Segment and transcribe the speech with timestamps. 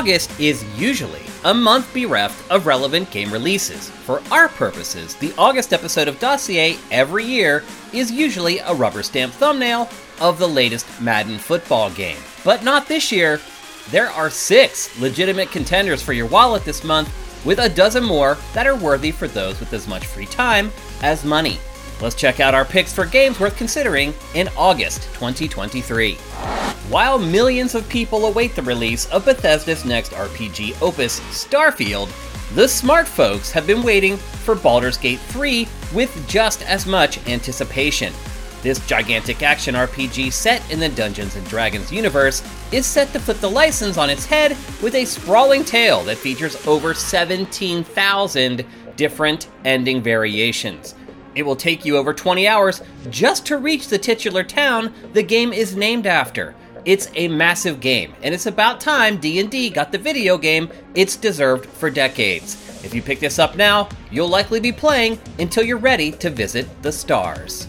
[0.00, 3.90] August is usually a month bereft of relevant game releases.
[3.90, 9.34] For our purposes, the August episode of Dossier every year is usually a rubber stamp
[9.34, 12.16] thumbnail of the latest Madden football game.
[12.44, 13.42] But not this year.
[13.90, 17.10] There are six legitimate contenders for your wallet this month,
[17.44, 20.70] with a dozen more that are worthy for those with as much free time
[21.02, 21.58] as money.
[22.00, 26.14] Let's check out our picks for games worth considering in August 2023.
[26.88, 32.08] While millions of people await the release of Bethesda's next RPG opus, Starfield,
[32.54, 38.14] the smart folks have been waiting for Baldur's Gate 3 with just as much anticipation.
[38.62, 43.38] This gigantic action RPG set in the Dungeons and Dragons universe is set to flip
[43.38, 50.02] the license on its head with a sprawling tale that features over 17,000 different ending
[50.02, 50.94] variations.
[51.34, 55.52] It will take you over 20 hours just to reach the titular town the game
[55.52, 56.54] is named after.
[56.84, 61.66] It's a massive game, and it's about time D&D got the video game it's deserved
[61.66, 62.54] for decades.
[62.82, 66.66] If you pick this up now, you'll likely be playing until you're ready to visit
[66.82, 67.68] the stars.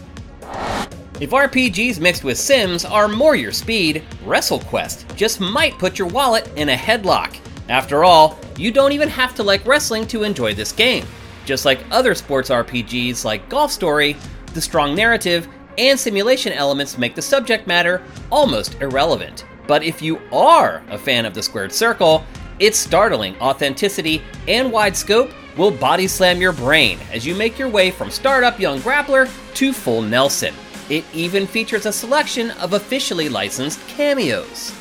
[1.20, 6.50] If RPGs mixed with Sims are more your speed, WrestleQuest just might put your wallet
[6.56, 7.38] in a headlock.
[7.68, 11.06] After all, you don't even have to like wrestling to enjoy this game.
[11.44, 14.16] Just like other sports RPGs like Golf Story,
[14.54, 15.48] the strong narrative
[15.78, 19.44] and simulation elements make the subject matter almost irrelevant.
[19.66, 22.24] But if you are a fan of the squared circle,
[22.58, 27.68] its startling authenticity and wide scope will body slam your brain as you make your
[27.68, 30.54] way from startup young grappler to full Nelson.
[30.88, 34.72] It even features a selection of officially licensed cameos.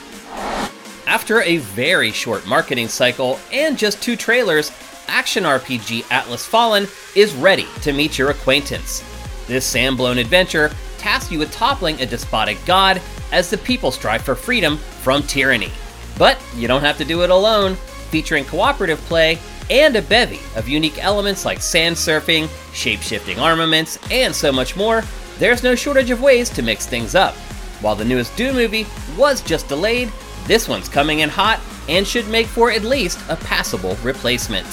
[1.08, 4.72] After a very short marketing cycle and just two trailers,
[5.08, 9.04] action RPG Atlas Fallen is ready to meet your acquaintance.
[9.48, 14.36] This sand-blown adventure tasks you with toppling a despotic god as the people strive for
[14.36, 15.72] freedom from tyranny.
[16.18, 17.76] But you don't have to do it alone,
[18.10, 19.40] featuring cooperative play
[19.70, 25.04] and a bevy of unique elements like sand surfing, shape-shifting armaments, and so much more.
[25.40, 27.34] There's no shortage of ways to mix things up.
[27.82, 28.86] While the newest Doom movie
[29.18, 30.12] was just delayed,
[30.46, 31.60] this one's coming in hot
[31.90, 34.68] and should make for at least a passable replacement.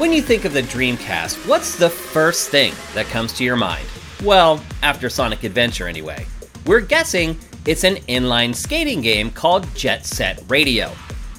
[0.00, 3.86] When you think of the Dreamcast, what's the first thing that comes to your mind?
[4.24, 6.24] Well, after Sonic Adventure, anyway.
[6.64, 10.90] We're guessing it's an inline skating game called Jet Set Radio.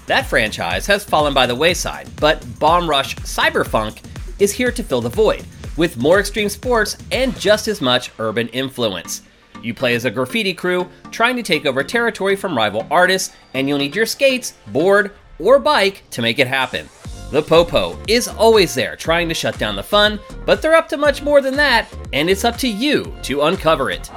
[0.06, 4.04] That franchise has fallen by the wayside, but Bomb Rush Cyberfunk
[4.38, 5.44] is here to fill the void,
[5.76, 9.24] with more extreme sports and just as much urban influence.
[9.64, 13.68] You play as a graffiti crew trying to take over territory from rival artists, and
[13.68, 16.88] you'll need your skates, board, or bike to make it happen.
[17.32, 20.98] The Popo is always there trying to shut down the fun, but they're up to
[20.98, 24.12] much more than that, and it's up to you to uncover it.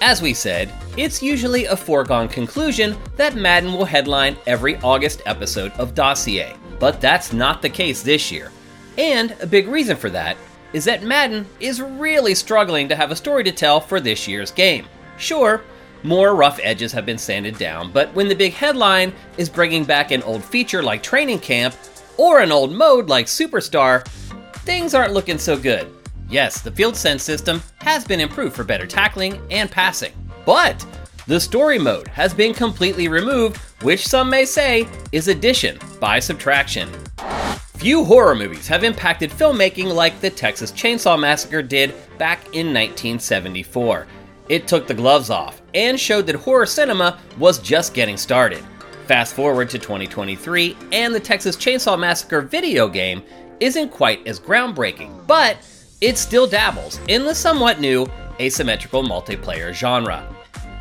[0.00, 5.72] As we said, it's usually a foregone conclusion that Madden will headline every August episode
[5.72, 8.50] of Dossier, but that's not the case this year.
[8.96, 10.38] And a big reason for that
[10.72, 14.50] is that Madden is really struggling to have a story to tell for this year's
[14.50, 14.86] game.
[15.18, 15.60] Sure,
[16.02, 20.12] more rough edges have been sanded down, but when the big headline is bringing back
[20.12, 21.74] an old feature like Training Camp,
[22.16, 24.06] or an old mode like Superstar,
[24.64, 25.90] things aren't looking so good.
[26.28, 30.12] Yes, the field sense system has been improved for better tackling and passing,
[30.46, 30.84] but
[31.26, 36.88] the story mode has been completely removed, which some may say is addition by subtraction.
[37.76, 44.06] Few horror movies have impacted filmmaking like the Texas Chainsaw Massacre did back in 1974.
[44.48, 48.64] It took the gloves off and showed that horror cinema was just getting started.
[49.12, 53.22] Fast forward to 2023, and the Texas Chainsaw Massacre video game
[53.60, 55.58] isn't quite as groundbreaking, but
[56.00, 58.06] it still dabbles in the somewhat new
[58.40, 60.26] asymmetrical multiplayer genre.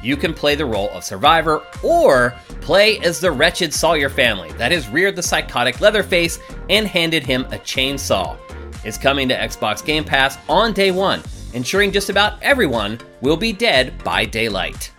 [0.01, 4.71] You can play the role of survivor or play as the wretched Sawyer family that
[4.71, 6.39] has reared the psychotic Leatherface
[6.69, 8.37] and handed him a chainsaw.
[8.85, 11.21] It's coming to Xbox Game Pass on day one,
[11.51, 14.89] ensuring just about everyone will be dead by daylight.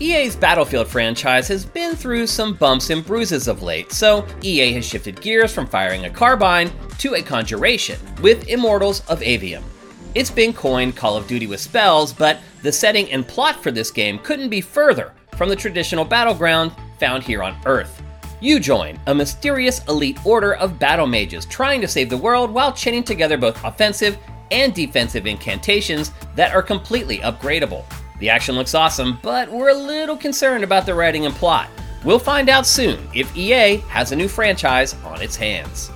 [0.00, 4.86] EA's Battlefield franchise has been through some bumps and bruises of late, so EA has
[4.86, 9.64] shifted gears from firing a carbine to a conjuration with Immortals of Aveum.
[10.14, 13.90] It's been coined Call of Duty with spells, but the setting and plot for this
[13.90, 18.00] game couldn't be further from the traditional battleground found here on Earth.
[18.40, 22.72] You join a mysterious elite order of battle mages trying to save the world while
[22.72, 24.16] chaining together both offensive
[24.52, 27.84] and defensive incantations that are completely upgradable.
[28.18, 31.68] The action looks awesome, but we're a little concerned about the writing and plot.
[32.04, 35.90] We'll find out soon if EA has a new franchise on its hands.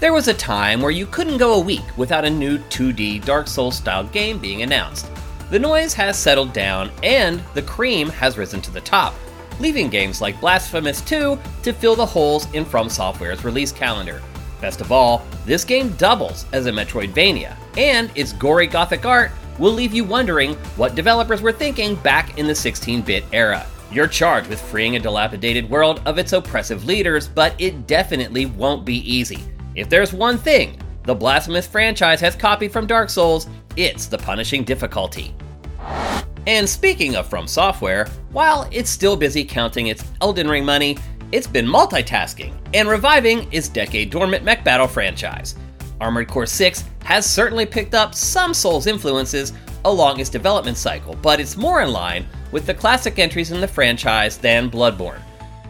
[0.00, 3.48] There was a time where you couldn't go a week without a new 2D Dark
[3.48, 5.10] Souls style game being announced.
[5.50, 9.14] The noise has settled down and the cream has risen to the top.
[9.60, 14.22] leaving games like Blasphemous 2 to fill the holes in From Software's release calendar.
[14.60, 19.72] Best of all, this game doubles as a Metroidvania, and its gory gothic art will
[19.72, 23.64] leave you wondering what developers were thinking back in the 16 bit era.
[23.92, 28.84] You're charged with freeing a dilapidated world of its oppressive leaders, but it definitely won't
[28.84, 29.44] be easy.
[29.74, 34.64] If there's one thing the Blasphemous franchise has copied from Dark Souls, it's the punishing
[34.64, 35.34] difficulty.
[36.46, 40.96] And speaking of From Software, while it's still busy counting its Elden Ring money,
[41.32, 45.54] it's been multitasking and reviving its decade dormant mech battle franchise.
[46.00, 49.52] Armored Core 6 has certainly picked up some Souls influences
[49.84, 53.68] along its development cycle, but it's more in line with the classic entries in the
[53.68, 55.22] franchise than Bloodborne.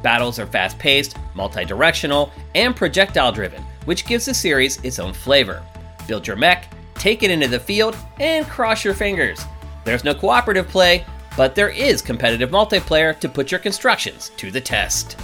[0.02, 5.12] Battles are fast paced, multi directional, and projectile driven, which gives the series its own
[5.12, 5.62] flavor.
[6.08, 9.44] Build your mech, take it into the field, and cross your fingers.
[9.84, 11.04] There's no cooperative play,
[11.36, 15.18] but there is competitive multiplayer to put your constructions to the test.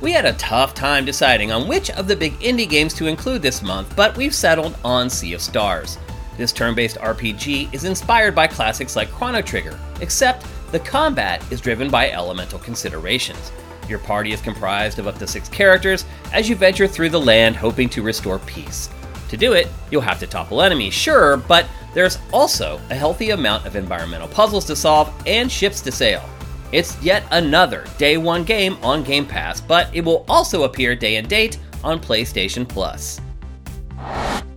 [0.00, 3.42] We had a tough time deciding on which of the big indie games to include
[3.42, 5.98] this month, but we've settled on Sea of Stars.
[6.36, 11.60] This turn based RPG is inspired by classics like Chrono Trigger, except the combat is
[11.60, 13.52] driven by elemental considerations.
[13.88, 17.54] Your party is comprised of up to six characters as you venture through the land
[17.54, 18.90] hoping to restore peace.
[19.28, 23.66] To do it, you'll have to topple enemies, sure, but there's also a healthy amount
[23.66, 26.28] of environmental puzzles to solve and ships to sail.
[26.74, 31.14] It's yet another day one game on Game Pass, but it will also appear day
[31.14, 33.20] and date on PlayStation Plus.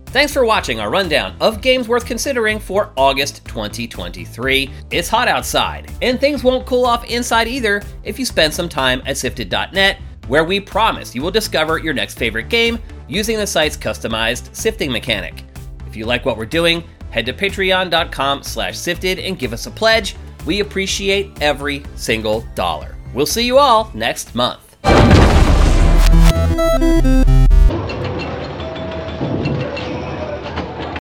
[0.06, 4.68] Thanks for watching our rundown of games worth considering for August 2023.
[4.90, 9.00] It's hot outside, and things won't cool off inside either if you spend some time
[9.06, 13.76] at sifted.net, where we promise you will discover your next favorite game using the site's
[13.76, 15.44] customized sifting mechanic.
[15.86, 19.70] If you like what we're doing, head to patreon.com slash sifted and give us a
[19.70, 22.96] pledge we appreciate every single dollar.
[23.14, 24.76] We'll see you all next month.